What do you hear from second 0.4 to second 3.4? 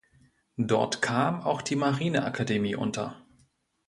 Dort kam auch die Marineakademie unter.